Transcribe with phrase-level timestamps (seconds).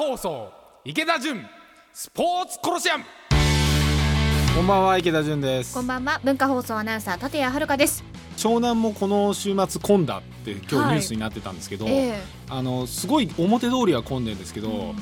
[0.00, 0.50] 放送
[0.82, 1.44] 池田純
[1.92, 3.04] スポーツコロシアム。
[4.56, 5.74] こんばんは池田純です。
[5.74, 8.02] こんばんは文化放送アナウンサー立谷遥です。
[8.38, 12.22] 湘南もこの週末混んだって今日ニュースになってたんですけど、ええ。
[12.48, 14.94] あのすごい表通りは混んでるんですけど、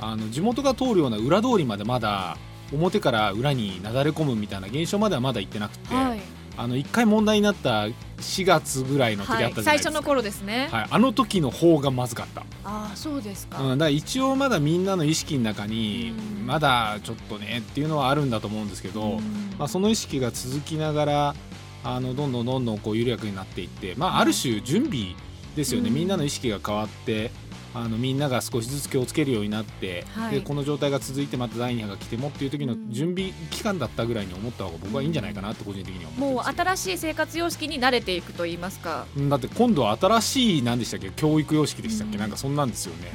[0.00, 2.38] あの地元が通るような裏通りまでまだ
[2.72, 6.20] 表から裏になだれ込むみたいな現象まではまだ行ってなくて、はい、
[6.56, 7.86] あの一回問題になった
[8.18, 16.46] 4月ぐらいの時あったじゃないですか、最初の頃ですね、はい、あの時の方がまずかった、ああそうですか、うん、だから一応まだみんなの意識の中にうん。
[16.46, 19.54] まだちょっとねっていうのはあるんだと思うんですけど、うん。
[19.58, 21.34] まあ、その意識が続きながら
[21.82, 25.14] あのどんどんどんどんこう緩やかになっていって、まあ、ある種準備
[25.56, 25.94] ですよね、うん。
[25.94, 27.30] みんなの意識が変わって
[27.74, 30.36] あのみんなが少しずつ気をつけるようになって、はい。
[30.36, 32.92] でこの状態が続いてまた第2波が来てもっていう時のうん。
[32.92, 41.10] 準備期間だったぐらいに思った方が僕はいいんじゃないかなって個人的には思ってもう新しい生活様式に慣れていくと言いますか、うんだって今度は新しい何でしたっけ？
[41.10, 42.20] 教育様式でしたっけ、うん。
[42.20, 43.10] なんかそんなんですよね、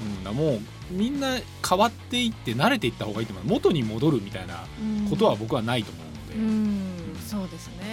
[0.00, 0.60] うん、だからもう
[0.90, 3.44] みんな変わっていって慣れていった方がいいと思う。
[3.46, 4.66] 元に戻るみたいな
[5.08, 7.16] ことは僕はないと思うので、うん。
[7.26, 7.83] そうですね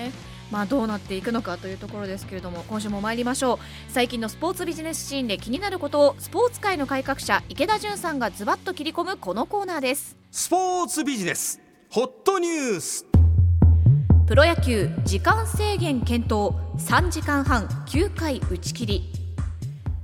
[0.52, 3.58] まあどうなっていくのかというところですけれども今週も参りましょう。
[3.92, 10.18] 最近のスポーツビジネスシーンで気になることをスポーツ界の改革者池田純さんがズバッと切り込むこのコーナーです。
[10.30, 13.06] スポーツビジネスホットニュース。
[14.28, 19.22] プロ野球時間制限検討3時間半9回打ち切り。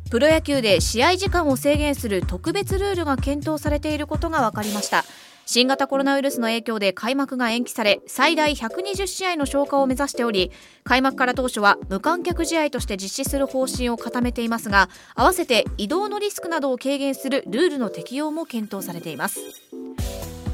[0.10, 5.04] プロ野球で試合時間を制限する特別ルールが検討されていることが分かりました
[5.48, 10.52] 新型コロナウイルスの影響で開幕が延期され最大120試合の消化を目指しており
[10.84, 19.40] 開幕から当初は無観客試合として実施する方針を固めていますが合わせて移動のリスクなどを軽減するルールの適用も検討されています。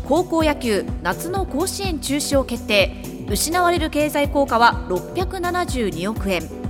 [0.07, 2.91] 高校野球夏の甲子園中止を決定。
[3.29, 6.62] 失われる経済効果は672億円。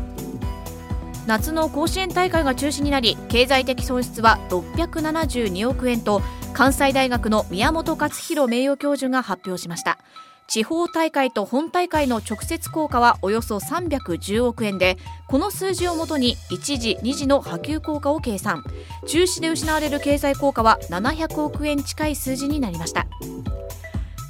[1.26, 6.22] 夏の甲子園大会が中止になり経済的損失は672億円と
[6.54, 9.98] 関西大学の宮本勝弘名誉教授が発表しました。
[10.46, 14.98] 地方大会と本大会の直接効果はおよそ310億円で
[15.30, 18.64] この数字をもとに1次2次の波及効果を計算。
[19.08, 23.08] 中止で失われる経済効果は700億円近い数字になりました。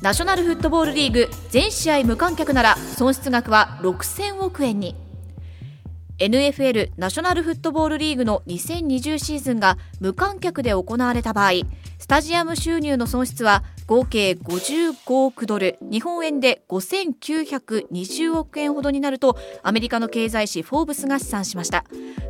[0.03, 4.95] ナショナルフットボールリーグ全試合無観客なら損失額は6000億円に。
[6.19, 11.51] NFL ナショナルフットボールリーグの2020シーズンが無観客で行われた場合
[12.03, 15.77] スタジアム収入の損失は合計55億ドル。
[15.81, 21.85] 日本円で5920億円ほどになるとアメリカの経済誌「フォーブス」が試算しました。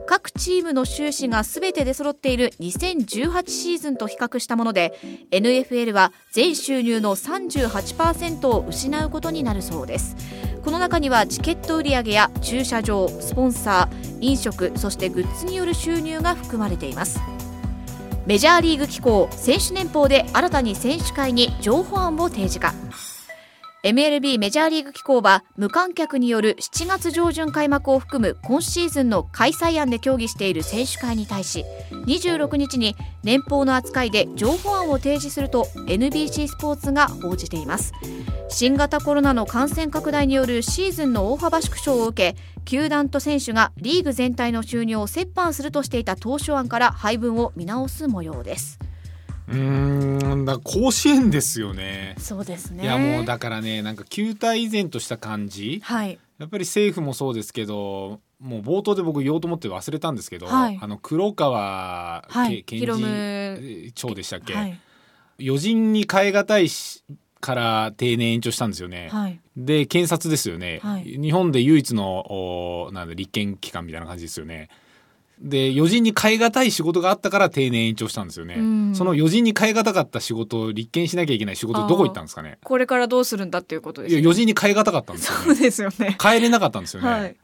[0.06, 4.94] 各チームの収支がすべて出揃っている2018シーズンと比較したもので
[5.32, 10.16] NFL は全収入の38%を失うことになるそうです。
[10.64, 17.20] この中にはチケット売上や駐車場スポンサー飲食そしてグッズによる収入が含まれています。
[18.26, 22.74] メジャーリーグ機構選手年俸で新たに選手会に情報案を提示か。
[23.84, 31.66] MLB メジャーリーグ機構は無観客による7月上旬開幕を含む今シーズンの開催案で協議している選手会に対し
[32.08, 37.92] 26日に年俸の扱いで情報案を提示すると NBC スポーツが報じています。
[38.48, 48.80] 新型コロナの感染拡大によるシーズンの大幅縮小を受け球団と選手がリーグ全体の収入を折半するとしていた当初案から配分を見直す模様です。
[49.48, 52.16] うーんだ甲子園ですよね。
[52.18, 52.84] そうですね。
[52.84, 55.82] いやもうだからねなんか球体依然とした感じ。
[55.84, 56.20] はい。
[56.40, 60.80] やっぱり政府もそうですけどもう冒頭で僕言おうと思って忘れたんですけど、はい。
[60.82, 62.64] あの黒川はい。
[62.64, 64.80] 検夢事長でしたっけ、はい。
[65.40, 67.04] 余人に変え難いし
[67.42, 69.10] から定年延長したんですよね。
[69.12, 69.40] はい。
[69.58, 71.04] で検察ですよね、はい。
[71.04, 74.70] 日本で唯一のおなんだ立憲機関みたいな感じですよね。
[75.44, 78.56] で余人に変え難い仕事があったから定年延長したんですよね。
[78.58, 82.60] うんその余人に変え難かった仕事を立件しなきゃいけない仕事どこ行ったんですかね？
[82.64, 85.60] これからどうするんだっていうことですね余人に変え難かったんですよそうね。
[85.60, 87.10] ですよね変えれなかったんですよね。
[87.10, 87.36] はい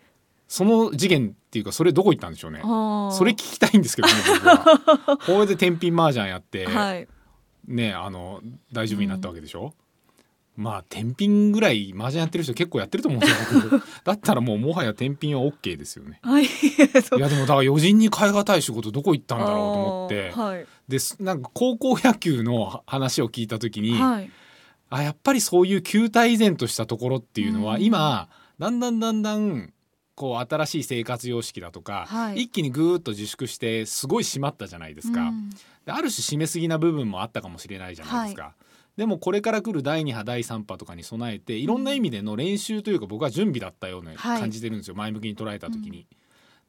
[0.48, 2.62] その事件っていうかそれどこ行ったんでしょうね。
[2.64, 5.18] それ聞きたいんですけどね僕は。
[5.24, 7.08] これで天品麻雀やって、はい
[7.68, 8.42] ねあの
[8.74, 9.76] 大丈夫になったわけでしょ、
[10.60, 13.82] まあ天品ぐらい麻雀やってる人結構やってると思うんですよ僕。
[14.04, 16.20] だったらもうもはや天品は OK ですよね。
[16.22, 16.44] はい。
[16.46, 16.48] い
[17.18, 20.32] やでもだから余人に変え難い仕事どこ行ったんだろうと思って。
[20.32, 20.66] はい。
[20.90, 24.30] ですなんか高校野球の話を聞いた時に、はい。
[24.90, 27.82] あやっぱりそういう球体依然としたところっていうのは、うん。
[27.82, 28.28] 今
[28.60, 29.72] だんだんだんだん
[30.16, 32.42] こう新しい生活様式だとか、はい。
[32.42, 35.22] 一気にぐーっと自粛してすごい締まったじゃないですか。
[35.22, 35.50] うん。
[35.86, 38.56] である種締めすぎな部分もあったかもしれないじゃないですか。
[39.00, 44.42] でもこれから来る第2波第3波とかに備えていろんな意味での練習というか僕は準備だったようなはい。
[44.42, 46.06] 感じてるんですよ、前向きに捉えた時に。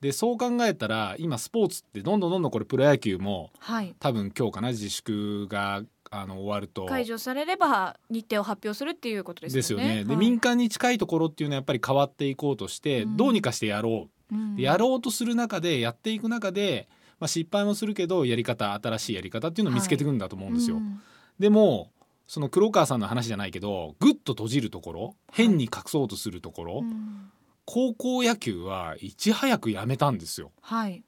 [0.00, 3.96] でそう考えたら今スポーツってどんどんどんどんこれプロ野球もはい。
[3.98, 6.86] 多分今日かな自粛があの終わると。
[6.86, 9.84] 解除されれば日程を発表するっていうことですよね。
[9.84, 10.04] ですよね。
[10.04, 10.16] で、はい。
[10.16, 13.16] 民間に近いところっていうのはやっぱり変わっていこうとして、うん。
[13.16, 14.54] どうにかしてやろう、うん。
[14.54, 16.88] でやろうとする中でやっていく中で、
[17.18, 20.76] まあ、失敗もするけどやり方新しいやり方っていうのを見つけていくんだと思うんですよ。
[20.76, 21.00] うん。
[21.40, 21.90] でも
[22.30, 27.32] その黒川さんの話じゃないけどぐっと閉じるところ変に隠そうとするところ、うん
[27.66, 30.50] 高校野球はいち早くやめたんですよ。
[30.60, 31.04] はい。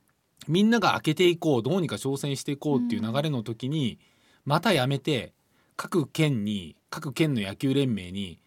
[0.47, 3.99] みんなが開けていこうどうにか挑戦していこうっていう流れの時に、
[4.45, 5.33] またやめて
[5.77, 8.39] 各県に各県の野球連盟に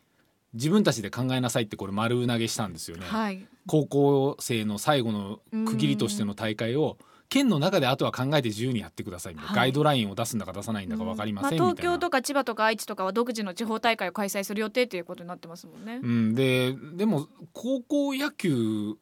[0.54, 3.06] 自分たちで考えなさいってこれ丸投げしたんですよね。
[3.06, 3.46] はい。
[3.68, 6.98] 高校生の最後の区切りとしての大会を
[7.30, 9.58] 県の中であとは考えて自由にやってくださいみたいな、はい。
[9.58, 11.74] ガイドラインを出すんだか出さないんだか分かりませんみたいな。
[11.74, 16.00] 東京とか千葉とか愛知とかは独自の地方大会を開催する予定ということになってますもんね。
[16.02, 18.96] うん、ででも高校野球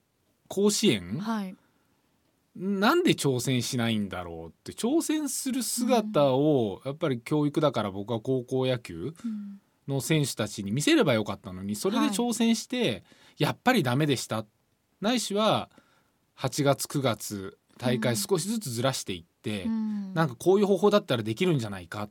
[0.47, 1.55] 甲子園はい。
[2.55, 9.59] なんで挑戦しないんだろうって挑戦する姿をやっぱり教育だから僕は高校野球うん。
[9.87, 13.03] の選手たちに見せればよかったのにそれで挑戦して
[13.37, 14.45] やっぱりダメでした。
[15.01, 15.69] ないしは
[16.37, 20.13] 8月9月大会少しずつずらしていってうん。
[20.13, 22.09] なんかこういう方法だったらできるんじゃないかっ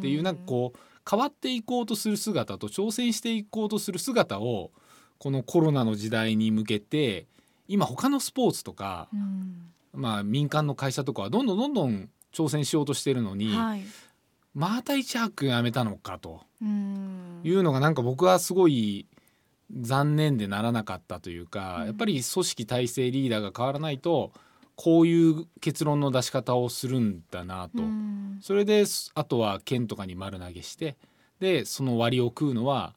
[0.00, 4.72] ていううんなんかこう変わっていこうとする姿と挑戦していこうとする姿を
[5.18, 7.26] このコロナの時代に向けて
[7.68, 9.72] 今他のスポーツとかうん。
[9.92, 13.82] まあ民間の会社とかはどんどんどんどん挑戦しようとしてるのに、はい。
[14.54, 17.40] また一泊やめたのかとうん。
[17.44, 19.06] いうのがなんか僕はすごい
[19.80, 21.86] 残念でならなかったというか、うん。
[21.86, 24.32] やっぱり組織体制リーダーが変わらないと
[24.76, 28.12] こういう結論の出し方をするんだなと、うん
[28.42, 28.84] それで
[29.14, 30.98] あとは県とかに丸投げして
[31.40, 32.94] でその割を食うのは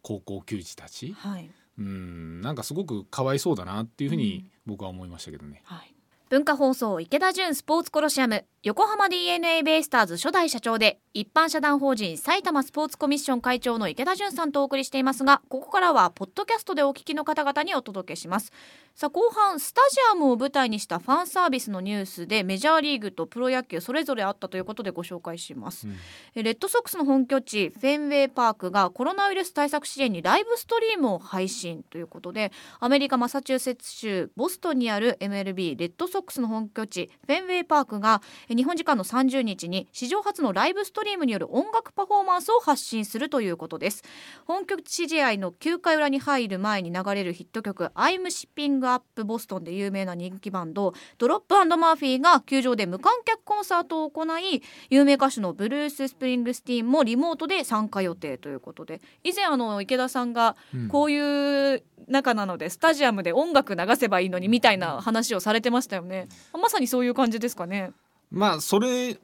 [0.00, 1.50] 高校球児たちはい。
[1.78, 5.62] うんなんかすごくかわいそうだなっていうふうに僕は思いましたけどね。
[5.64, 5.94] はい。
[6.30, 18.52] 文化放送池田純スポーツコロシアム横浜 d n a ベイスターズ初代社長で一般社団法人埼玉スポーツコミッション会長の池田純さんとお送りしていますがここからはポッドキャストでお聞きの方々にお届けします。
[18.94, 25.88] さあ後半スタジアムを舞台にしたファンサービスのニュースでメジャーリーグとプロ野球それぞれあったということでご紹介します。
[25.88, 25.96] うん。
[26.36, 44.02] えレッドソックスの本拠地フェンウェイパークがコロナウイルス対策支援にライブストリームを配信ということでアメリカマサチューセッツ州ボストンにある MLB レッドソックスの本拠地フェンウェイパークがえ日本時間の30日に史上初のライブストリームによる音楽パフォーマンスを発信するということです。
[44.44, 59.00] 本拠地試合の9回裏に入る前に流れるヒット曲「I'm Shipping Up Boston」で有名な人気バンドドロップマーフィーが球場で無観客コンサートを行い有名歌手のブルース・スプリングスティーンもリモートで参加予定ということで。
[59.24, 60.88] 以前あの池田さんがうん。
[60.88, 66.28] こういう中なのでスタジアムで音楽流せばいいのにみたいな話をされてましたよね。
[66.52, 67.92] まさにそういう感じですかね
[68.32, 69.18] まあそれ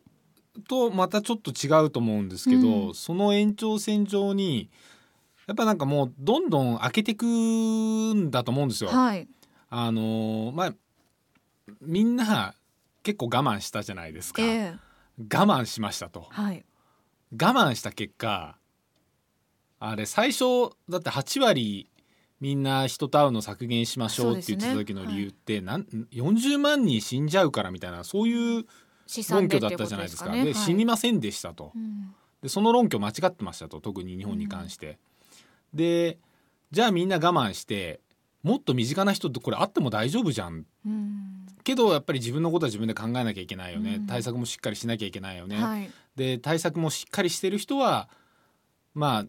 [0.69, 2.95] とまたちょっと違うと思うんですけど、うん。
[2.95, 4.71] その延長線上に
[5.47, 8.91] やっぱなんかもうどんどん開けてくんだと思うんですよ。
[8.91, 9.27] はい。
[9.71, 10.75] あのーまあ
[11.83, 12.55] みんな
[13.03, 14.75] 結構我慢したじゃないですか、ええ。
[15.19, 16.27] 我慢しましたと。
[16.31, 16.65] はい。
[17.33, 18.57] 我慢した結果
[19.81, 21.91] あれ最初だって8割
[22.41, 25.83] みんな人と会うの削減しましょうって言ってた時の理由って、なん
[26.13, 28.65] 40万人死んじゃうからみたいなそういう
[29.31, 30.31] 論拠だったじゃないですか。
[30.31, 30.55] でねはい。
[30.55, 31.73] 死にませんでしたと。
[31.75, 32.15] うん。
[32.43, 34.99] でその論拠間違ってましたと特に日本に関して。
[35.75, 36.19] で
[36.71, 38.01] じゃあみんな我慢して
[38.43, 40.65] もっと身近な人ってこれあっても大丈夫じゃん。
[40.87, 41.47] うん。
[41.65, 44.07] けどやっぱり自分のことは自分で考えなきゃいけないよね、うん。
[44.07, 45.57] 対策もしっかりしなきゃいけないよね。
[45.57, 45.91] はい。
[46.17, 48.09] で対策もしっかりしてる人は
[48.95, 49.27] まあ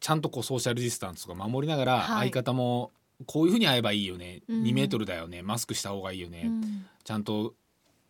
[0.00, 2.30] ちゃんとこうソーシャルディスタンスとか守りながら、はい。
[2.30, 2.92] 相方も
[3.26, 4.62] こういうふうに会えばいいよね、うん。
[4.62, 5.42] 2メートルだよね。
[5.42, 6.86] マスクした方がいいよね、うん。
[7.02, 7.54] ちゃんと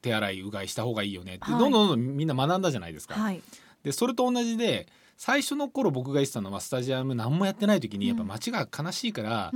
[0.00, 1.36] 手洗いうがいした方がいいよね。
[1.36, 1.60] って、はい。
[1.60, 3.14] どんどんどんみんな学んだじゃないですか。
[3.14, 3.40] はい。
[3.82, 4.86] でそれと同じで
[5.16, 9.52] 最初の頃僕が言ってたのはスタジアム何もやってない時にやっぱ街が悲しいから、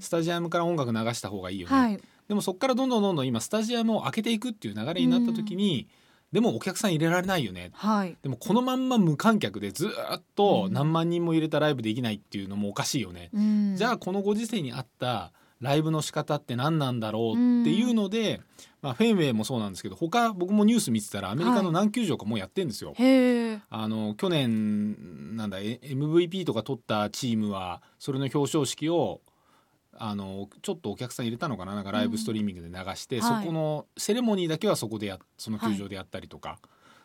[0.00, 2.00] スタジアムから音楽流した方がいいよね、はい。
[2.28, 5.88] でもそこからどんどんどんどん今スタジアムを開けていくっていう流れになった時に、
[6.32, 7.70] でもお客さん入れられないよね。
[7.74, 8.16] はい。
[8.22, 13.76] でもこのまんま無観客でずーっとうん何万人も入れたライブできないっていうのもおかしいよね、うん。
[13.76, 18.40] じゃあこのご時世に合ったライブの仕方って何なんだろうっていうので、
[18.84, 22.92] まあ、フェンウェイもそうなんですけど他僕もニュース見てたらアメリカの何球場かもうやってんですよ。
[22.98, 29.22] へえあの去年なんだえ MVP とか取ったチームはそれの表彰式を
[29.94, 36.60] あのちょっとお客さん入れたのかななんかライブストリーミングで流して、はいそこのセレモニーだけはそこでやその球場でやったりとか,、だか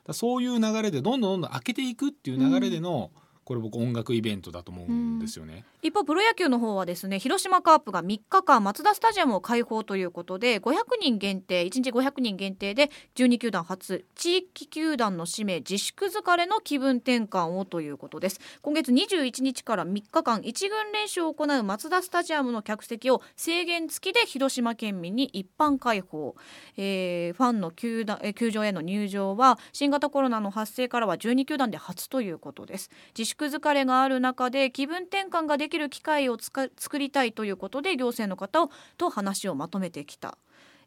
[0.07, 3.11] らそういう流れでどんどんどんどん開けていくっていう流れでの
[3.49, 5.65] これ僕音楽イベントだと思うんですよね。
[5.81, 18.39] 一方プロ野球の方はですね広島カープが3日間マツダスタジアムを開放ということで500人限定1日500人限定で12球団初地域球団の氏名自粛疲れの気分転換をということです。
[18.61, 26.35] 今月21日から3日間一軍練習を行うマツダスタジアムの客席を制限付きで広島県民に一般開放、
[26.77, 32.91] えー、ファンの球団え球場への入場は新型コロナの発生からは12球団で初ということです。
[33.17, 40.37] 自粛疲れがある中で気分転換ができる機会をつか作りたいということで行政の方をと話をまとめてきた。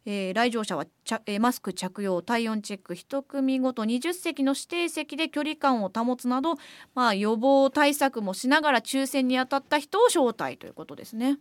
[0.04, 0.85] えー来場者は
[1.26, 6.56] えーマスク着用体温チェック1組ごと20席の指定席で距離感を保つなど、
[6.94, 11.38] まあ、予防対策もしながら抽選に当たった人を招待ということですね。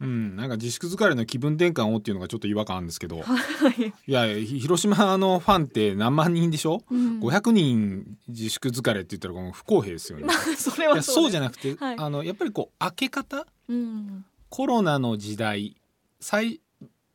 [0.00, 3.38] うん、なんか自粛疲れの気分転換をっていうのがちょっと違和感あるんですけどは
[3.78, 10.24] い、いやひ広島のファンって何万人でしょ、うん500人自粛疲れって言ったらこの不公平ですよね。
[10.24, 11.96] まあそれいやはそうじゃなくて、はい。
[11.98, 13.46] あのやっぱりこう開け方？
[13.68, 14.24] うん。
[14.48, 15.76] コロナの時代
[16.20, 16.60] 最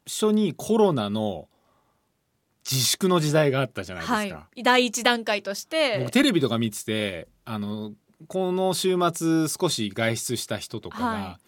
[0.05, 1.47] 初にコロナの
[2.69, 4.15] 自粛の時代があったじゃないですか。
[4.15, 5.99] はい、第一段階として。
[5.99, 7.93] 僕テレビとか見ててあの
[8.27, 11.39] この週末少し外出した人とかが、は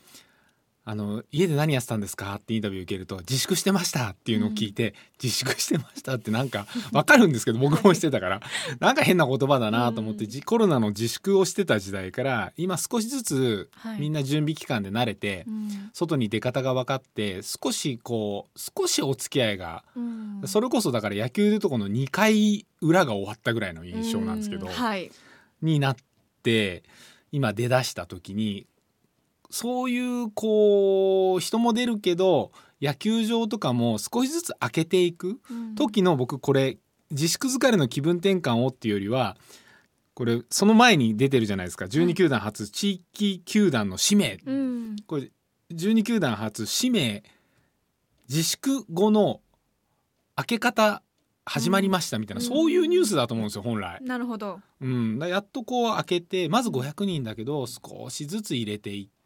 [0.84, 8.42] あの家で何やってたんですかってインタビュー受けると自粛してましたっていうのを聞いて、自粛してましたってなんかわかるんですけど僕もしてたから。
[8.80, 10.30] なんか変な言葉だなと思って、うん。
[10.30, 14.00] じコロナの自粛をしてた時代から今少しずつはい。
[14.00, 15.90] みんな準備期間で慣れて、うん。
[15.94, 20.42] 外に出方が分かって少しこう少しお付き合いが、うん。
[20.46, 25.12] それこそだから野球でいうとこの2回裏が終わったぐらいの印象なんですけど、うはい。
[25.62, 25.96] になっ
[26.42, 26.84] て
[27.32, 28.66] 今出だした時に
[29.52, 35.76] そういうこう人も出るけど野球場とかも少しずつ開けていくうん。
[35.76, 36.78] 時の僕これ
[37.12, 39.38] 自粛疲れの気分転換をっていうよりは
[40.14, 41.86] これその前に出てるじゃないですか。
[41.86, 44.40] 12球団初地域球団の使命。
[44.46, 44.96] うん。
[45.08, 45.32] これ
[45.74, 47.24] 12球団初指名
[48.30, 49.42] 自粛後の
[50.36, 51.02] 開け方
[51.46, 52.48] 始まりましたみたいな、うん。
[52.48, 54.00] そういうニュースだと思うんですよ本来。
[54.02, 59.21] なるほど、うん、やっとこう開けてまず500人だけど少しずつ入れていうんって、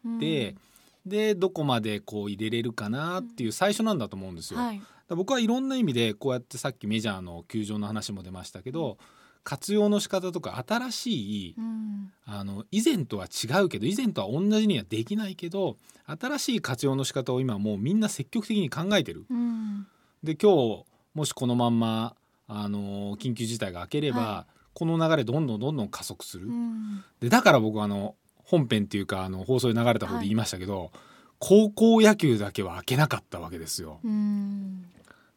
[1.06, 4.58] でどこまでこう入れれるかなっていう最初なんだと思うんですよ。
[4.58, 4.82] はい。
[5.08, 8.98] ら僕はいろんな意味でこうやってさっきメジャーの球場の話も出ましたけど
[9.44, 12.12] 活用の仕方とか新しいうん。
[12.24, 19.26] あの以前とは違うけど以前とは同じにはできないけど新しい活用の仕方を今もうみんな積極的に考えてる。
[19.30, 19.86] うん。
[20.24, 20.84] で今日
[21.14, 22.16] もしこのまんま
[22.48, 26.48] あの緊急事態が明ければ、はこの流れどんどんどんどん加速する。
[26.48, 27.04] うん。
[27.20, 28.14] でだから僕はあの
[28.46, 30.90] 本編っていうかあの放送で流れた方で言いましたけど、
[31.38, 34.00] 高校野球だけは開けなかったわけですよ。
[34.02, 34.86] うん。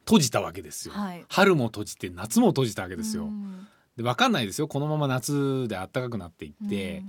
[0.06, 1.24] 閉じたわけですよ、はい。
[1.28, 3.66] 春も閉じて夏も閉じたわけですよ、うん。
[3.96, 4.66] で分かんないですよ。
[4.66, 7.02] このまま夏で暖かくなっていって、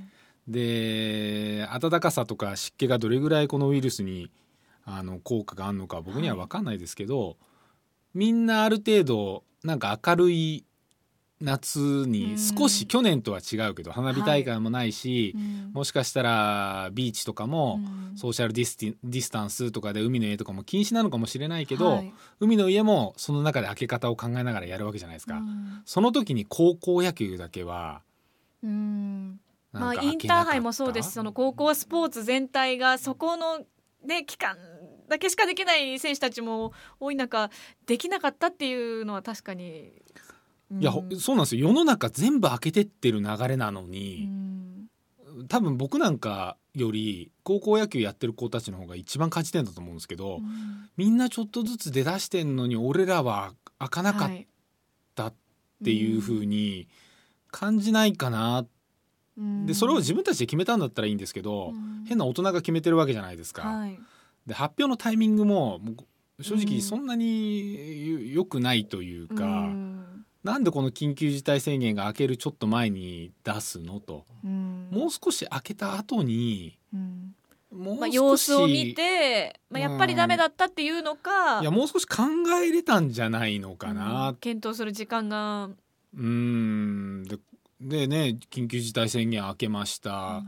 [0.47, 4.29] で暖かさとか湿気がどれぐらいこのウイルスに
[4.85, 7.37] あの効果があるのか僕には分かんないですけど、
[8.13, 10.65] みんなある程度なんか明るい
[11.41, 15.71] 夏に少しうん去年とは違うけど花火大会もないし、うん。
[15.73, 17.79] もしかしたらビーチとかも
[18.11, 18.17] うん。
[18.17, 22.13] ソーシャルディスティディスタンスとかで海の家とかも禁止なのかもしれないけど、はい。
[22.39, 25.35] 海の家もその中で開け方を考えながらやるわけじゃないですか。
[25.35, 25.81] うん。
[25.85, 28.01] その時に高校野球だけは
[28.63, 29.39] うん。
[29.71, 31.11] まあインターハイもそうです。
[31.11, 33.59] その高校スポーツ全体がそこの
[34.05, 34.57] ね期間
[35.07, 37.49] だけしかできない選手たちも多い中
[37.85, 39.93] できなかったっていうのは確かに、
[40.25, 40.30] うん
[40.79, 41.67] いやほそうなんですよ。
[41.69, 44.87] 世の中全部開けてってる流れなのうに、ん。
[45.47, 50.89] 多分僕なんかより高校野球やってる子たちの方が一番勝ち点だと思うんですけど、うん。
[50.97, 54.47] みんなちょっとずつ出だしてんのに俺らは開かなかっはい。
[55.15, 55.33] たっ
[55.83, 56.87] ていう風に
[57.49, 58.65] 感じないかな、
[59.37, 59.65] うん。
[59.65, 62.05] でそれを自分たちで決めたんだったらいいんですけど、うん。
[62.07, 63.63] 変な大人が決めてるわけじゃないですか。
[63.63, 63.99] はい。
[64.47, 65.81] で発表のタイミングも
[66.41, 66.61] 正うん。
[66.61, 70.05] 直そんなに良くないというか、うん
[70.43, 74.89] なんでこの緊急事態宣言が明けるちょっと前に出すのと、うん。
[74.91, 77.35] もう少し明けた後にうん。
[77.71, 82.23] もうまあ、少し、様子を見て、まあ、やっぱりダメだったっていうのか、いやもう少し考
[82.61, 84.35] えれたんじゃないのかうな、ん。
[84.35, 85.69] 検討する時間が、
[86.13, 87.23] うーん。
[87.23, 87.37] で
[87.79, 90.43] でね緊急事態宣言明けました、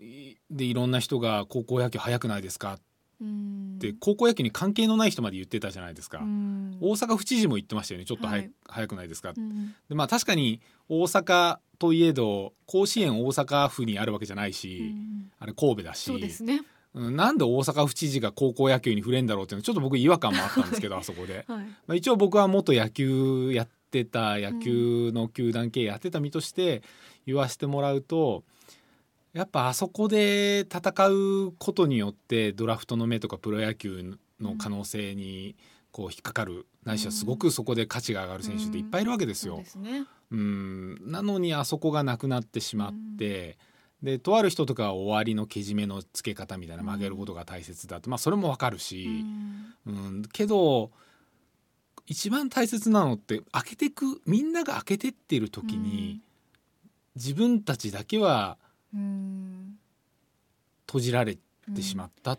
[0.00, 2.78] いでいろんな人が高校野球早くないですか。
[3.20, 6.78] うんって高校野球に関係のない人まで言ってたじゃないですか、うん。
[6.80, 8.06] 大阪府知事も言ってましたよね。
[8.06, 8.50] ちょっと早,、はい。
[8.68, 16.04] 早くないですか、うんでまあ確かに大阪といえど甲子園大阪府にあるわけじゃないし、うんあれ神戸だし。
[16.04, 16.62] そうですね、
[16.94, 21.64] うんなんで大阪府知事が高校野球に触れんだろうっていうのはちょっと僕違和感もあったんですけどあそこで、はい。
[21.64, 26.82] まあ、一応僕は元野球やってた野球の球団経営やってた身として
[27.26, 28.44] 言わせてもらうと
[29.32, 35.56] やっぱあそこで戦うことによってドラフトの目とかプロ野球の可能性に
[35.90, 39.56] こう引っかかる、ないしはすごくそこで価値が上がる選手っていっぱいいるわけですよ。
[39.56, 40.06] そうですね。
[40.30, 41.10] うん。
[41.10, 43.58] なのにあそこがなくなってしまって、
[44.02, 49.24] でとある人とかは終わりのけじめのつけ方みたいな曲げることが大切だと、まあそれもわかるし、
[49.86, 50.22] うん。
[50.32, 50.90] けど
[52.06, 56.20] 一番大切なのって開けてくみんなが開けてってる時に、
[57.14, 58.61] 自分たちだけはうん
[60.86, 61.38] 閉じられ
[61.74, 62.38] てしまったっ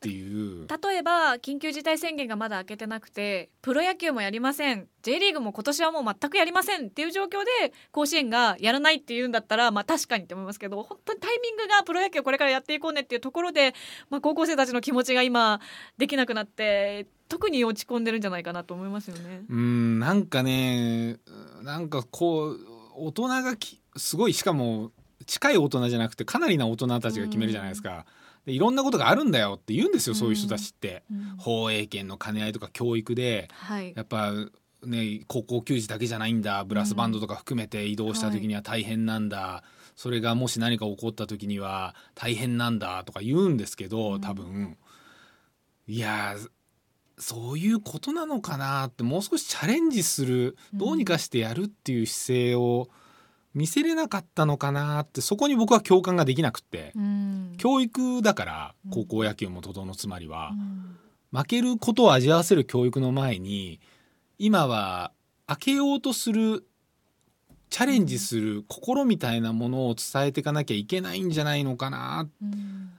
[0.00, 13.74] ていう、例えば緊急事態宣言がまだ開けてなくてプロ野球もやりません J リーグも今年はもう全くやりませんっていう状況で甲子園がやらないっていうんだったらまあ確かにって思いますけど本当にタイミングがプロ野球これからやっていこうねっていうところで、
[14.08, 15.60] まあ、高校生たちの気持ちが今
[15.98, 19.44] できなくなって特に落ち込んでるんじゃないかなと思いますよね。
[19.50, 21.18] うんなんかね
[21.62, 22.58] なんかこう
[22.96, 24.92] 大人がきすごいしかも
[25.30, 28.04] 近い大人じゃなくてかなりな大人たちが決めるじゃないですか。
[28.44, 31.04] でいろんなことがあるんだよって言うんですよ、そういう人たちって。
[31.38, 33.92] 放映権の兼ね合いとか教育ではい。
[33.94, 34.32] やっぱ
[34.84, 36.64] ね高校球児だけじゃないんだ。
[36.64, 39.62] ブラスバンドとか含めて移動した時には大変なんだ、
[39.94, 44.78] それがもし何か起こった時には大変なんだとか言うんですけど多分、
[45.86, 46.34] いや
[47.18, 52.88] そういうことなのかなってもう少しチャレンジするどうにかしてやるっていう姿勢を
[53.54, 57.54] 見せれなかったのかなってそこに僕は共感ができなくって、うん。
[57.58, 60.52] 教育だから高校野球もとどのつまりは。
[61.32, 63.80] 負けることを味わわせる教育の前に
[64.38, 65.12] 今は
[65.46, 66.64] 開けようとする
[67.70, 72.28] チャレンジする心みたいなものを伝えていかなきゃいけないんじゃないのかな。
[72.42, 72.90] うん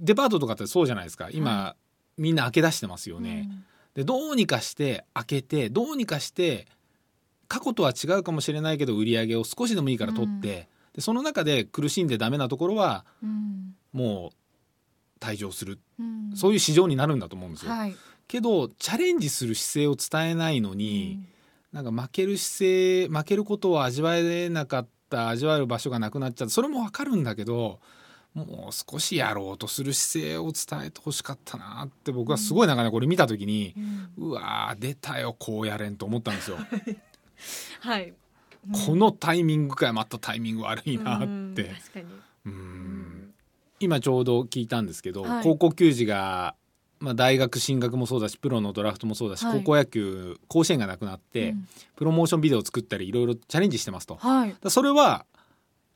[0.00, 1.28] デパートとかってそうじゃないですか。
[1.30, 1.76] 今、は
[2.16, 3.48] みんな開け出してますよね。
[3.94, 6.66] でどうにかして開けてどうにかして
[7.48, 13.74] 過去とは違うかもしれないけど売り上げを少しでもいいから取って、でその中で苦しんでダメなところはうん。
[13.92, 14.36] もう
[15.20, 16.32] 退場する、うん。
[16.34, 17.72] そういう市場になるんだと思うんですよ。
[17.72, 17.96] はい。
[18.28, 21.20] けどチャレンジする姿勢を伝えないのに、
[21.72, 27.80] なんか負ける姿勢負けることを味わえなかった味わえる場所がなくなっちゃったそれもわかるんだけど
[28.34, 33.74] もう少しやろうとする姿勢を伝えてほしかったなって僕はすごいなんかねこれ見た時に、
[34.18, 34.28] うん。
[34.28, 36.58] うわー出たよこうやれんと思ったんですよ。
[37.80, 38.14] はい。
[38.86, 41.52] このタイミングかまたタイミング悪いなうん。
[41.52, 41.74] って。
[42.44, 43.32] うん。
[43.78, 45.42] 今ちょうど聞いたんですけど、はい。
[45.42, 46.54] 高校球児が、
[46.98, 49.58] まあ、大学進学もそうだしプロのドラフトもそうだし、はい。
[49.58, 51.68] 高校野球甲子園がなくなって、うん。
[51.94, 54.16] プロモーションビデオを作ったりいろいろチャレンジしてますと。
[54.16, 54.56] はい。
[54.60, 55.24] らそれは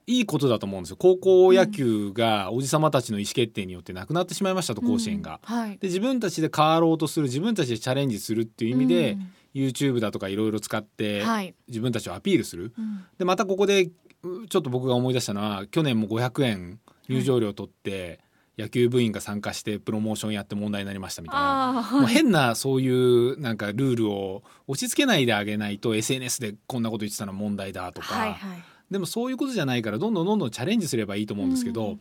[0.06, 0.96] いいことだと思うんですよ。
[0.96, 5.40] 高校野球がおじさまたちの意思決定によってなくなってしまいましたと甲子園が。
[5.48, 5.56] うん。
[5.56, 5.70] はい。
[5.78, 11.54] で自分たちで変わろうとする自分たちでチャレンジするっていう意味で、うん YouTube だとかいろいろ使ってはい。
[11.68, 12.72] 自分たちをアピールする。
[12.78, 13.04] うん。
[13.18, 13.90] でまたここで
[14.22, 18.20] うちょっと僕が思い出したのは去年も500円入場料取って、
[18.58, 21.78] 野球部員が参加してプロモーションやって問題になりましたみたいな。
[21.78, 21.96] あー。
[22.00, 28.62] もう変なそういうなんかルールを押し付けないであげないと SNS でこんなこと言ってたのは問題だとか、はいはい。
[28.90, 32.00] でもそういうことじゃないからどんどんどんどんチャレンジすればいいと思うんですけど、うん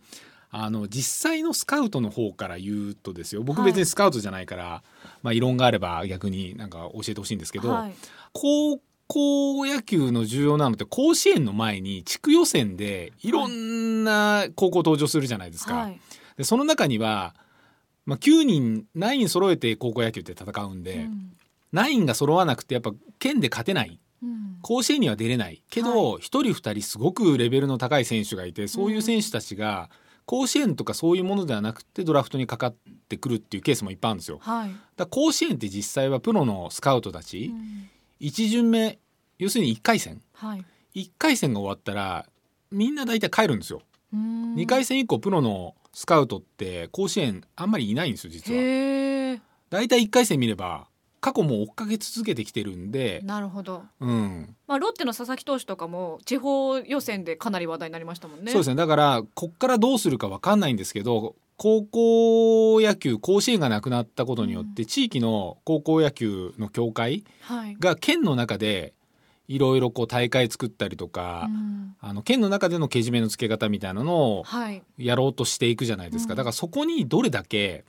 [0.52, 3.44] あの実際のスカウトの方から言うとですよ。
[3.44, 3.72] 僕はい。
[3.72, 4.84] 別にスカウトじゃないから、
[5.22, 7.94] まあ異論があれば逆になんか教えてほしいんですけど、はい。
[8.34, 15.76] 高校野球の重要なのって甲子園の前に地区予選でいろんな高校登場するじゃないですか。
[15.76, 16.00] はい。
[16.38, 17.36] でその中には、
[18.06, 21.34] まあ、9人9人揃えて高校野球って戦うんで、うん。
[21.74, 24.00] 9が揃わなくてやっぱ県で勝てない。
[24.24, 24.58] うん。
[24.64, 25.64] 甲子園には出れない。
[25.70, 29.90] けど、1人2人すごくレベルの高い選手がいてそういう選手たちが
[30.30, 32.76] 甲子園とかそういうものではなくてドラフトにかかっ
[33.10, 34.38] てくるっていうケースもいっぱいあるんですよ。
[34.40, 37.90] はいだ甲子園って実際はプロのスカウトたち、うん
[38.20, 39.00] 1巡目
[39.40, 42.28] 要するに1回戦はい1回戦が終わったら
[42.70, 43.82] みんな大体帰るんですよ。
[44.14, 49.42] うん2回戦以降プロのスカウトって甲子園あんまりいないんですよ実は。
[49.72, 50.89] 大体1回戦見れば
[51.22, 53.84] 過去も追っかけ続けてきてるんで、なるほど。
[54.00, 58.52] うん、まあロッテの佐々木投手とかも地方予選でかなり話題になりましたもんね。
[58.52, 58.76] そうですね。
[58.76, 67.76] だからこっからどうするか分かんないんですけど高校野球甲子園がなくなったことによって、地域の高校野球の協会はい。
[67.78, 68.94] が県の中で
[69.50, 71.96] いろいろこう大会作ったりとか、うん。
[72.00, 74.82] あの県の中でのけじめのつけ方みたいなのをはい。
[74.98, 76.38] やろうとしていくじゃないですか、うん。
[76.38, 77.84] だからそこにどれだけ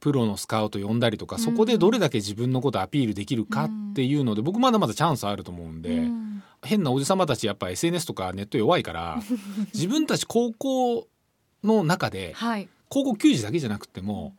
[0.00, 1.42] プロのスカウト呼んだりとか、うん。
[1.42, 6.42] そこでどれだけ自分のことアピールできるかっていうので、僕まだまだチャンスあると思うんで、うん。
[6.62, 9.22] 変なおじさまたちやっぱ SNS とかネット弱いから
[9.72, 11.08] 自分たち高校
[11.64, 12.68] の中ではい。
[12.88, 14.34] 高校球児だけじゃなくても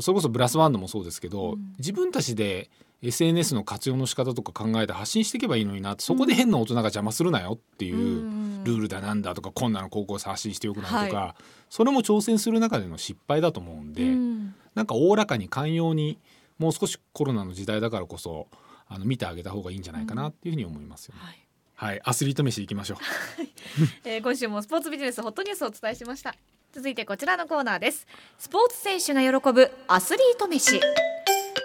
[0.00, 1.74] それこそブラスバンドもそうですけど、うん。
[1.78, 2.70] 自分たちで
[3.02, 8.64] SNS の活用の仕方とか考えて発信していけばいいのになそこで変な大人が邪魔するなよっていう、うん。
[8.64, 11.36] ルールだなんだとかこんなの高校生発信してよくないとか、は
[11.70, 14.29] それも挑戦する中での失敗だと思うんで、うん
[14.80, 16.18] なんかおおらかに寛容に
[16.58, 18.48] もう少しコロナの時代だからこそ
[18.88, 21.20] あの見てあげた方がいいんじゃないかなっていうふうに思いますよね。
[21.22, 21.46] はい。
[21.74, 22.98] はい、アスリート飯いきましょう。
[24.08, 26.34] えー今週もスポーツビジネスホットニュースをお伝えしました。
[26.72, 28.06] 続いてこちらのコーナーです。
[28.38, 30.80] スポーツ選手が喜ぶアスリート飯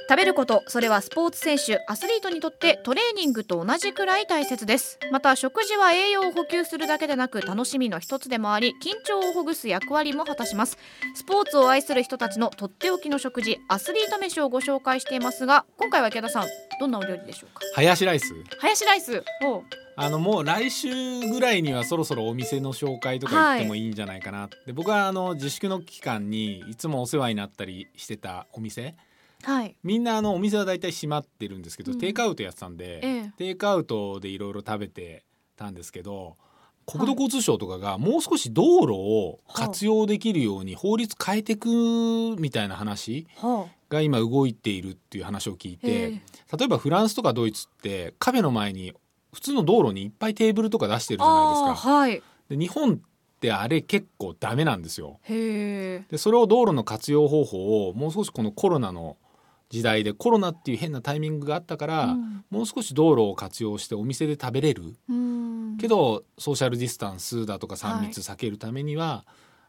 [0.07, 4.99] 食べることそれはスポーツ選手アスリートにとってトレーニングと同じくらい大切です。
[5.11, 10.77] また食事は栄養を補給するだけでなく楽しみの一つでもあり緊張をほぐす役割も果たします。
[11.15, 16.47] スポーツを愛する人たちのとっておきの食事アスリート飯をご紹介していますが今回は池田さん
[16.79, 17.61] どんなお料理でしょうか？
[17.73, 18.31] ハヤシライス。
[18.59, 19.23] ハヤシライス？
[19.43, 19.63] おう。
[19.97, 20.89] あのもう来週
[21.29, 28.95] ぐらいにはそろそろお店の紹介とか行ってもいいんじゃないかな、で僕はあの自粛の期間にいつもお世話になったりしてたお店
[29.45, 29.75] はい。
[29.83, 31.99] みんなあのお店は大体閉まってるんですけど、うん。
[31.99, 33.33] テイクアウトやってたんで、ええ。
[33.37, 35.23] テイクアウトでいろいろ食べて
[35.55, 36.35] たんですけど
[36.85, 41.67] 国土交通省とかがもう少し道路を活用できるように法律変えていく
[42.37, 46.21] みたいな話はが今動いているっていう話を聞いて
[46.57, 48.93] 例えばフランスとかドイツってカフェの前に
[49.33, 51.89] 普通の道路にいっぱいテーブルとか出してるじゃないですか。
[51.89, 52.23] はい。
[52.49, 52.97] で日本っ
[53.41, 55.19] てあれ結構ダメなんですよ。
[55.23, 56.05] へえ。
[56.09, 59.17] でそれを道路の活用方法をもう少しこのコロナの
[59.75, 62.45] 時代でコロナっていう変なタイミングがあったから、うん。
[62.49, 64.95] もう少し道路を活用してお店で食べれる。
[65.09, 65.77] うん。
[65.77, 68.07] けどソーシャルディスタンスだとか3はい。
[68.07, 69.25] 密避けるためには、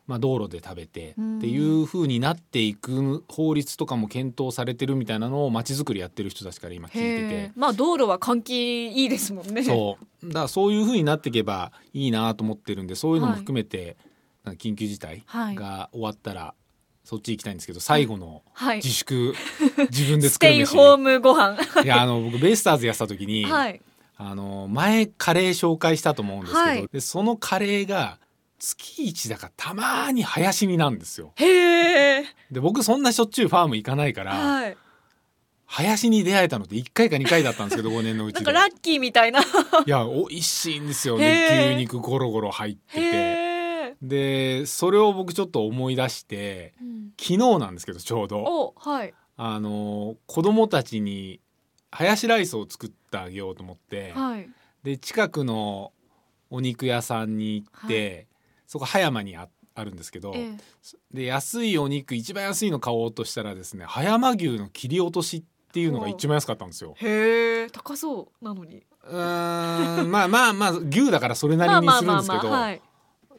[0.06, 1.38] まあ、道路で食べてうん。
[1.38, 7.52] っていう風になっていく法律とかも検討されてるみたいなのを街づくりやってる人たちから今聞いてへてえ。
[7.56, 9.62] まあ道路は換気いいですもんね。
[9.64, 10.26] そう。
[10.28, 13.96] だからそういう風になっていけばいいなと思ってるんでそういうのも含めて、
[14.44, 15.56] なんか緊急事態はい。
[15.56, 16.54] が終わったら、
[17.06, 18.76] そっち行きたいんですけど最後のはい。
[18.78, 19.32] 自粛、
[19.90, 20.56] 自分でス作る飯。
[20.56, 21.56] テイホームご飯。
[21.84, 23.80] いやあの僕ベイスターズやってた時に、はい。
[24.16, 26.88] あの前カレー紹介したと思うんですけど、はい。
[26.92, 28.18] でそのカレーが
[28.58, 31.32] 月一だからたまに林になんですよ。
[31.36, 34.76] へえで僕そんなしょっちゅうファーム行かないから、はい。
[35.66, 38.44] 林に出会えたのって1回か2回だったんですけど 5年のうちで。
[38.44, 39.40] なんかラッキーみたいな。
[39.40, 39.44] い
[39.86, 41.16] や美味しいんですよ。
[41.16, 43.35] へねー牛肉ゴロゴロ入ってて
[44.02, 46.74] でそれを僕ちょっと思い出して
[47.18, 48.38] 昨日なんですけどちょうど。
[48.38, 49.14] おはい。
[49.38, 51.40] あの子供たちに
[51.90, 54.48] ハヤシライスを作ってあげようと思って、はい。
[54.82, 55.92] で近くの
[56.50, 58.28] お肉屋さんに行って、
[58.66, 60.56] そこ葉山にああるんですけど、え
[61.12, 66.94] で安いお肉一番安いの買おうとしたらですね葉山牛の切り落としっていうのが一番安かったんですよ。
[67.02, 67.70] えへえ。
[67.70, 68.84] 高そうなのに。
[69.04, 72.80] うーんまあまあまあ牛だからそれなりにするんですけど はい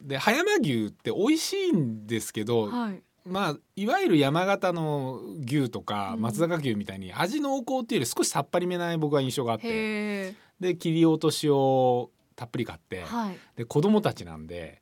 [0.01, 3.01] で葉山牛って美味しいんですけど、はい。
[3.25, 6.21] まあいわゆる山形の牛とかうん。
[6.21, 13.37] 松坂牛みたいに味濃厚っていうより少しさっぱりめな僕は印象があってで切り落としをたっぷり買って、はい。
[13.55, 14.81] で子供たちなんで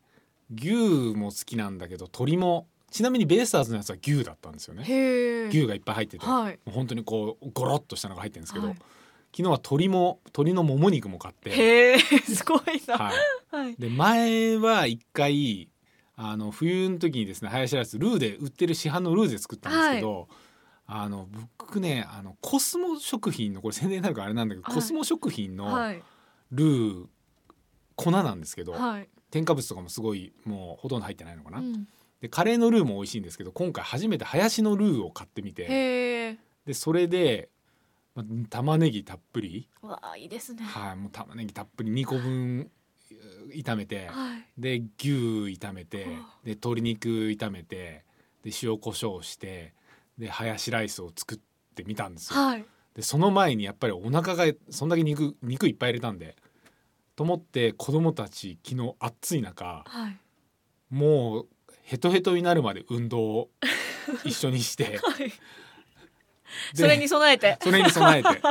[0.54, 0.74] 牛
[1.16, 4.84] も好きなんだけど鶏もちなみにベイスターズのやつは牛だったんですよね。
[5.50, 6.60] 牛がいっぱい入ってて、はい。
[6.66, 8.78] もう本当にこうゴロッとしたのが入ってるんですけど、はい
[9.36, 12.98] 昨日は鶏も鶏のもも肉も買って、へえすごいな。
[12.98, 13.76] はい、はい。
[13.76, 15.68] で前は一回
[16.16, 20.30] あの冬の時にですねハヤシライスルーで売ってる市販のルーで作ったんですけど、
[20.88, 24.76] あの僕ねあのコスモ食品のこれ宣伝になるからあれなんだけど、はい。
[24.76, 26.02] コスモ食品のはい。
[26.52, 27.06] ルー
[27.98, 29.10] 粉なんですけど、はい。
[29.32, 31.88] 添加物とかもすごいもうほとんど入ってないのかな、うん。
[32.22, 37.50] でカレーのルーも美味しいんですけど今回初めてハヤシのルーを買ってみてでそれで、
[38.16, 40.64] ま玉ねぎたっぷり、わあいいですね。
[40.64, 42.72] はい、もう玉ねぎたっぷり2個分
[43.12, 44.46] えー炒めて、はい。
[44.58, 45.10] で牛
[45.60, 46.40] 炒めてはあ。
[46.44, 48.06] で鶏肉炒めて
[48.44, 49.74] で塩コショウして
[50.18, 51.40] でハヤシライスを作っ
[51.76, 52.40] てみたんですよ。
[52.40, 52.66] はい。
[52.96, 56.38] でその前にやっぱりお腹がそんだけ肉肉いっぱい入れたんで
[57.18, 60.18] と思って子供たち昨日暑い中はい。
[60.90, 61.48] もう
[61.84, 63.50] ヘトヘトになるまで運動を
[64.24, 65.30] 一緒にして はい。
[65.30, 65.34] で
[66.74, 67.58] それに備えて。
[67.62, 68.30] それに備えて。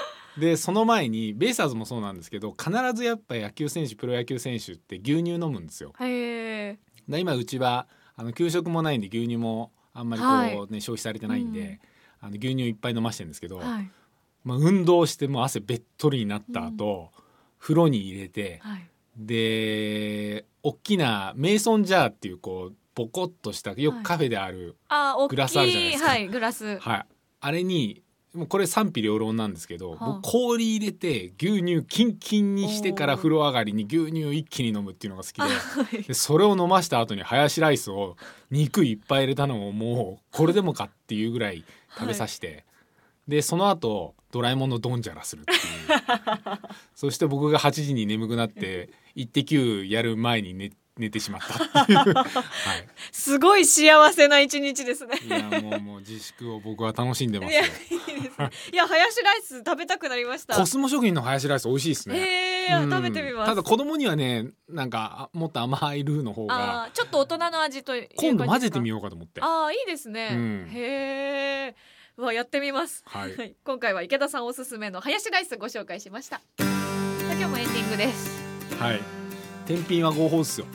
[0.38, 5.92] でその前にベイスターズもそうなんですけど必ずやっぱ野球選手プロ野球選手って牛乳飲むんですよ。
[6.00, 6.78] へえ。
[7.08, 10.80] で今うちはあの給食もないんで牛乳もあんまりこう、ねはい。
[10.80, 11.80] 消費されてないんで、うん
[12.20, 13.90] あの牛乳いっぱい飲ましてるんですけど、はい。
[14.44, 17.10] まあ、運動してもう汗べっとりになった後、
[17.58, 18.86] 風呂に入れてはい。
[19.16, 24.76] で大きなメイソンジャーっていうこうボコッとしたよくカフェである、
[25.28, 26.10] グラスあるじゃないですか。
[26.10, 26.78] はいグラス。
[26.78, 27.06] はい、
[27.40, 35.42] あれにもうこれ賛否両論なんですけど、はあ僕氷入れて牛乳キンキンにしてから風呂上がりに牛乳一気に飲むっていうのが好きで。
[35.42, 38.16] はいでそれを飲ました後にハヤシライスを
[38.50, 41.64] 肉いっぱい入れたのをもうこれでもかっていうぐらい
[41.98, 42.64] 食べさせて、
[43.26, 45.58] でその後ドラえもんのドンジャラするっていう
[46.94, 50.70] そして僕が8時に眠くなって「イッテ Q!」やる前に寝
[51.00, 52.44] 寝てしまったっていう、 は
[53.10, 55.18] すごい幸せな一日ですね。
[55.22, 57.60] い、いやもうもう自粛を僕は楽しんでますよ。
[57.60, 58.50] いやいいですね。
[58.72, 60.54] いやハヤシライス食べたくなりました。
[60.54, 62.18] コスモ食品のハヤシライス美味しいですね。
[62.18, 62.90] ええうん。
[62.90, 63.48] 食べてみます。
[63.48, 69.40] ただ子供にはねなんかあもっと甘いルーの方がちょっと大人の味と今度混ぜてみよようかと思って。
[69.40, 70.70] ああいいですね、うん。
[70.70, 71.76] へえ
[72.16, 73.02] うわやってみます。
[73.06, 73.56] はい。
[73.64, 76.42] 今回は池田さんおすすめのハヤシライスご紹介しました。
[76.58, 76.68] 今
[77.34, 78.40] 日もエンディングです。
[78.78, 79.19] はい
[79.70, 80.66] 天品は合法っすよ。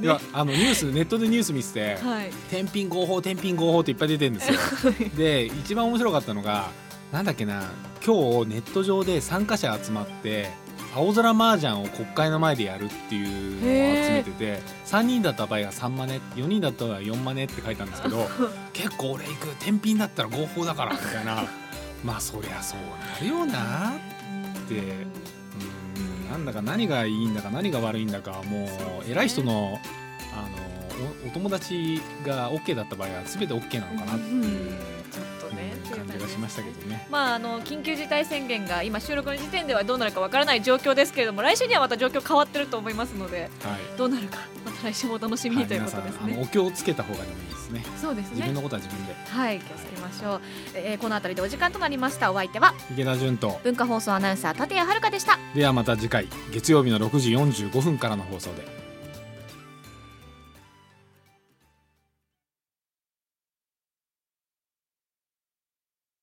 [0.00, 0.04] い。
[0.04, 2.30] やあのニュースネットでニュース見ててはい。
[2.48, 4.58] 天品合法天品合法っていっぱい出てるんですよ。
[5.16, 6.70] で一番面白かったのが
[7.10, 7.72] なんだっけな
[8.06, 10.50] 今日ネット上で参加者集まって
[10.94, 18.28] 青空麻雀を国会の前でやるっていうのを集めてて3人だった場合は3マネ4人だった場合は4マネって書いたんですけど
[18.72, 21.44] 結構俺行く天品だったら合法だからみたいな。
[22.04, 24.74] まあそりゃそうなるよなって。
[24.76, 24.78] う
[25.36, 25.39] ん
[26.30, 28.68] なんだか何がいいんだか何が悪いんだかも
[29.06, 29.78] う偉い人の
[30.32, 34.99] あのおお友達が OK だった場合は全て OK なのかなっていう
[35.84, 37.06] ちょっとね感じがしましたけどね。
[37.10, 43.50] まああの緊急事態宣言が今収録の時点ではどうなるかわからない状況ですけれども来週にはまた状況変わってると思いますのではい
[43.98, 46.38] どうなるかまた来週もお楽しみはい、にということですね。
[46.42, 47.84] お気をつけた方がでもいいですね。
[48.00, 49.14] そうですね自分のことは自分で。
[49.14, 50.40] はい気をつけましょう、
[50.74, 58.79] えーこの辺りでお時間となりましたお相手は池田純と文化放送アナウンサー立谷遥でしたではまた次回月曜日の6時45分からの放送で